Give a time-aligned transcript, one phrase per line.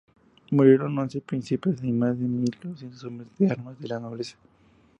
[0.49, 4.35] Murieron once príncipes y más de mil doscientos hombres de armas de la nobleza.